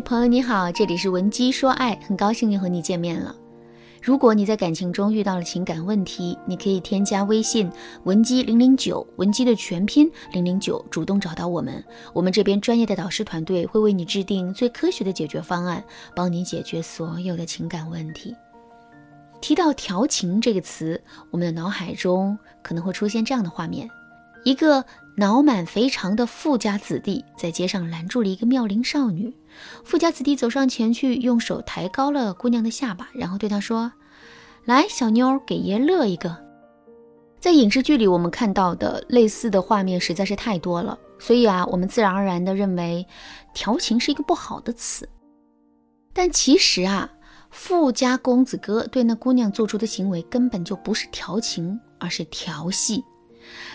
[0.00, 3.34] 朋友你好，这里是文姬说爱，很高兴又和你见面了。
[4.02, 7.70] 如果你在感情中遇到了情感问题，你可以添加微信
[8.04, 11.84] 文姬零零九，文姬的全拼零零九，主动找到我们，
[12.14, 18.34] 我们这边专业的导师团队会为你制定最科学的解决方案，帮你解决所有的情感问题。
[19.40, 23.88] 提到调情这个词，我们的脑海中可能会出现这样的画面：
[24.44, 24.84] 一个
[25.16, 29.34] 脑满肥肠的富家子弟在街上拦住了一个妙龄少女。
[29.84, 33.92] 富家子弟走上前去，用手抬高了姑娘的下巴，然后对她说
[34.64, 36.36] ：“来，小妞，给爷乐一个。”
[37.38, 43.06] 在影视剧里，我们看到的类似的画面实在是太多了，所以啊，我们自然而然地认为
[43.54, 45.08] 调情是一个不好的词。
[46.12, 47.10] 但其实啊，
[47.50, 53.04] 富家公子哥对那姑娘做出的行为根本就不是调情，而是调戏。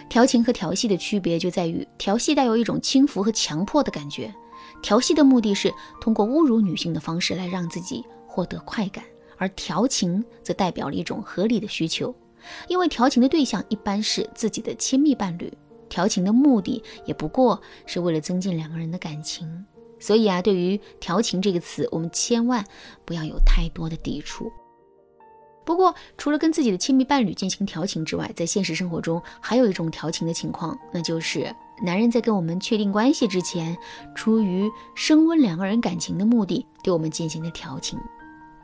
[0.09, 4.33] 调情和调戏的区别就在于，调戏带有一种轻浮和强迫的感觉。
[4.81, 9.03] 调戏的目的是通过侮辱女性的方式来让自己获得快感，
[9.37, 12.13] 而调情则代表了一种合理的需求，
[12.67, 15.51] 因为调情的对象一般是自己的亲密伴侣，
[15.87, 19.65] 调情的目的也不过是为了增进两个人的感情。
[19.97, 22.63] 所以啊，对于调情这个词，我们千万
[23.05, 24.51] 不要有太多的抵触。
[25.65, 33.75] 不过，除了跟自己的亲密伴侣进行调情之外，在现实生活中还有一种调情的情况，那就是男人在跟我们确定关系之前，
[34.13, 37.99] 出于升温两个人感情的目的，对我们进行的调情。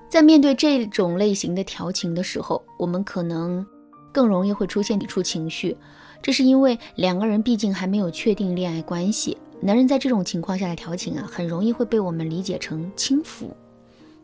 [0.08, 3.66] 在面对这种类型的调情的时候，我们可能
[4.12, 5.76] 更容易会出现抵触情绪，
[6.22, 13.56] 这是因为两个人毕竟还没有确定恋爱关系，男人在这种情况下的调情啊，很容易会被我们理解成轻浮。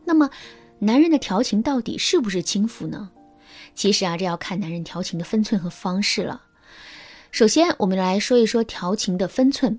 [0.04, 0.30] 那么，
[0.80, 3.10] 男人的调情到底是不是轻浮呢？
[3.74, 6.42] 其实啊，这要看男人调情的分寸和方式了。
[7.30, 9.78] 首先，我们来说一说调情的分寸。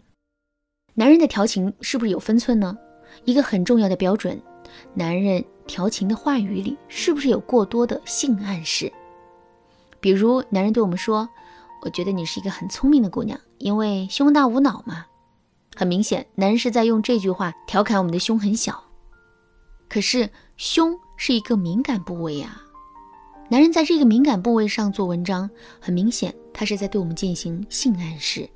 [0.93, 2.77] 男人的调情是不是有分寸呢？
[3.25, 4.41] 一个很重要的标准，
[4.93, 8.91] 男人调情的话语里是不是有过多的性暗示？
[9.99, 11.27] 比如，男人对我们说
[11.81, 15.05] ：“我觉得你是一个很聪明的姑娘，因为胸大无脑嘛。”
[15.75, 18.83] 很明显，男人是在用这句话调侃我们的胸很小。
[19.87, 20.29] 可是
[20.59, 22.61] 胸是一个敏感部位呀，
[23.49, 25.49] 男人在这个敏感部位上做文章，
[25.79, 28.49] 很明显他是在对我们进行性暗示。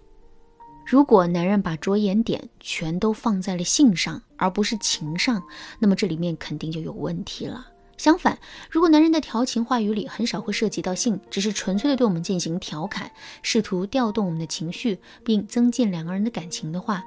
[0.85, 5.41] 如果男人把着眼点全都放在了性上，而不是情上，
[5.79, 7.67] 那么这里面肯定就有问题了。
[7.95, 8.37] 相反，
[8.69, 13.09] 如果男人的调情话语里很少会涉及到性，只是纯粹的对我们进行调侃，
[13.41, 17.01] 试图调动我们的情绪，并增进两个人的感情的话，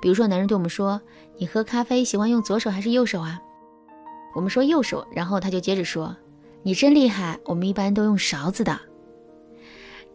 [0.00, 1.00] 比如说男人对我们说
[1.38, 3.40] ：“你喝咖啡喜欢用左手还是右手啊？”
[4.34, 6.16] 我们说右手，然后他就接着说
[6.62, 8.80] ：“你真厉害，我们一般都用勺子的。”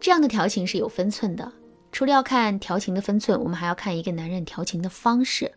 [0.00, 1.52] 这样的调情是有分寸的。
[1.90, 5.50] 除了要看调情的分寸，我们还要看一个男人调情的方式。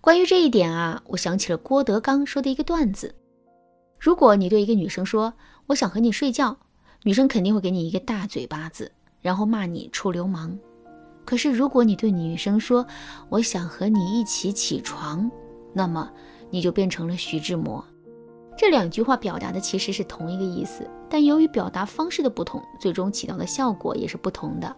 [0.00, 3.14] 关于这一点啊，我想起了郭德纲说的一个段子：
[3.98, 5.32] 如果你对一个女生说
[5.66, 6.56] “我想和你睡觉”，
[7.02, 10.56] 女生肯定会给你一个大嘴巴子，然后骂你臭流氓。
[11.24, 12.86] 可是如果你对女生说
[13.28, 15.30] “我想和你一起起床”，
[15.74, 16.10] 那么
[16.50, 17.84] 你就变成了徐志摩。
[18.56, 24.74] 这两句话表达的其实是同一个意思，但由于表达方式的不同，最终起到的效果也是不同的。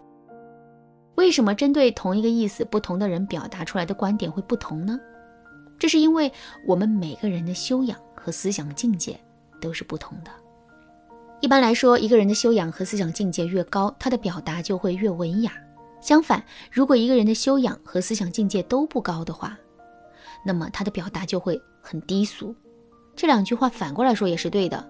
[1.15, 4.99] 为什么针对同一个意思，不同的人表达出来的观点会不同呢？
[5.79, 6.31] 这是因为
[6.67, 9.19] 我们每个人的修养和思想境界
[9.59, 10.31] 都是不同的。
[11.39, 15.51] 一般来说，一个人的修养和思想境界越高，他的表达就会越文雅。
[15.99, 19.57] 相反，如果一个人的修养和思想境界都不高的话，
[20.43, 22.55] 那么他的表达就会很低俗。
[23.15, 24.89] 这两句话反过来说也是对的。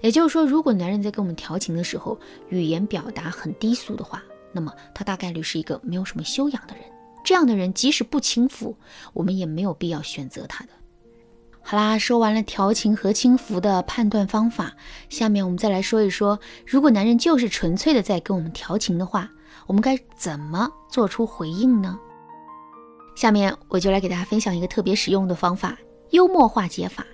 [0.00, 2.18] 也就是说，如果男人在跟我们调情的时候，
[2.50, 6.84] 语言表达很低俗的话，那么他大概率是一个没有什么修养的人。
[7.24, 8.76] 这样的人即使不轻浮，
[9.12, 10.70] 我们也没有必要选择他的。
[11.62, 14.74] 好啦，说完了调情和轻浮的判断方法，
[15.08, 19.30] 下面我们再来说一说，如果男人就是纯粹的在跟我们调情的话，
[19.66, 21.98] 我们该怎么做出回应呢？
[23.14, 25.78] 下面我就来给大家分享一个特别实用的方法——
[26.10, 27.06] 幽默化解法。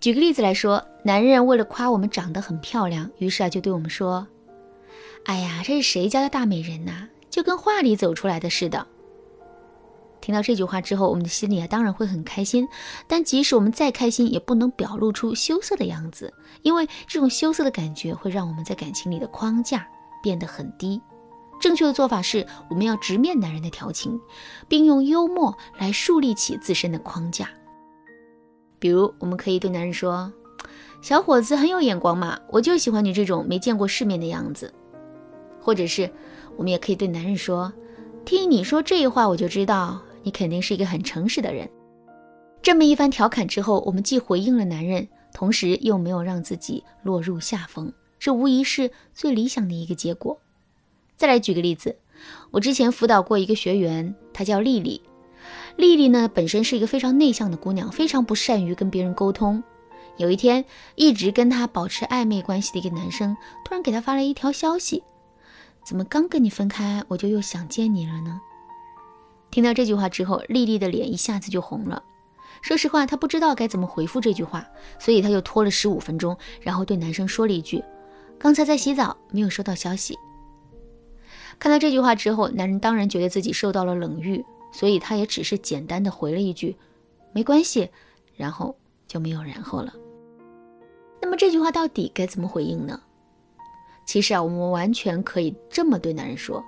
[0.00, 4.26] 举个例子来说，男人为了夸我们长得很漂亮，于是啊就对我们说
[5.24, 7.08] ：“哎呀，这是谁家的大美人呐？
[7.30, 8.86] 就跟画里走出来的似的。”
[10.20, 12.68] 听到这句话之后，我们的心里啊当然会很开心，
[13.06, 19.86] 但即使我们再开心，也不能表露出羞涩的样子，因为这种羞涩的感觉会让我们在感情里的框架
[20.22, 21.00] 变得很低。
[21.58, 24.20] 正确的做法是，我们要直面男人的调情，
[24.68, 27.48] 并用幽默来树立起自身的框架。
[28.78, 30.30] 比如，我们可以对男人说
[31.00, 34.72] ：“小伙子很有眼光嘛，我就喜欢你这种没见过世面的样子。”
[35.60, 36.08] 或者是，
[36.56, 37.72] 我们也可以对男人说
[38.24, 41.68] ：“听你说这话，我就知道你肯定是一个很诚实的人。”
[42.62, 50.38] 这么一番调侃之后，我们既回应了男人，同时又没有让自己落入下风，这无疑是最理想的一个结果。
[51.16, 51.96] 再来举个例子，
[52.50, 55.00] 我之前辅导过一个学员，她叫丽丽。
[55.76, 59.62] 丽丽呢，本身是一个非常内向的姑娘，非常不善于跟别人沟通。
[60.18, 60.64] 有一天，
[60.94, 65.02] 一直跟她保持暧昧关系的一个男生，突然给她发了一条消息
[65.84, 68.40] ：“怎么刚跟你分开，我就又想见你了呢？”
[69.50, 72.02] 听到这句话之后，丽丽的脸一下子就红了。
[72.62, 74.66] 说实话，她不知道该怎么回复这句话，
[74.98, 77.82] 所以她又拖了十五分钟，然后对男生说了一句
[78.38, 80.18] ：“刚才在洗澡，没有收到消息。”
[81.58, 84.44] 看到这句话之后，男人当然觉得自己受到了冷遇。
[84.72, 86.76] 所以他也只是简单的回了一句
[87.32, 87.88] “没关系”，
[88.36, 88.76] 然后
[89.08, 89.90] 就没有然后了。
[91.22, 93.00] 那么这句话到底该怎么回应呢？
[94.04, 96.62] 其实啊，我们完全可以这么对男人说：“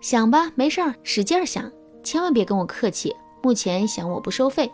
[0.00, 1.70] 想吧，没事儿，使劲想，
[2.02, 3.14] 千万别跟我客气。
[3.42, 4.70] 目前想我不收费。”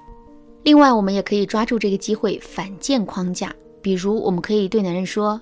[0.62, 5.40] 另外，我们也可以抓住这个机会反建框架，比如我们可以对男人说：“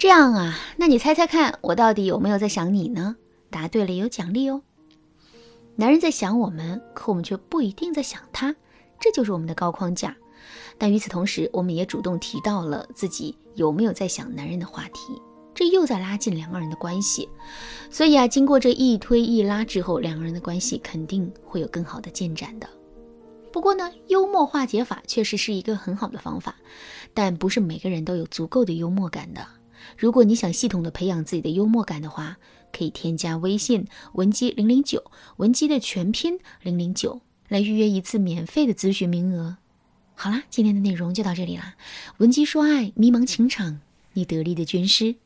[0.00, 3.16] 这样啊，那你猜猜看，我到底有没有在想你呢？
[3.50, 4.62] 答对了有奖励哦。”
[5.76, 8.56] 男人在想我们，可我们却不一定在想他，
[8.98, 10.16] 这就是我们的高框架。
[10.78, 15.20] 但与此同时，我们也主动提到了自己有没有在想男人的话题，
[15.54, 17.28] 这又在拉近两个人的关系。
[17.90, 22.66] 所以啊，经过这一推一拉之后，两个人的关系肯定会有更好的进展的。
[23.52, 26.56] 不过呢，幽默化解法确实是一个很好的方法，
[27.12, 29.46] 但不是每个人都有足够的幽默感的。
[29.96, 32.38] 如果你想系统的培养自己的幽默感的话，
[32.72, 39.56] 可以添加微信文姬零零九，文姬的全拼零零九，来预约一次免费的咨询名额。
[40.14, 41.76] 好啦，今天的内容就到这里啦。
[42.18, 43.80] 文姬说爱，迷茫情场，
[44.12, 45.16] 你得力的军师。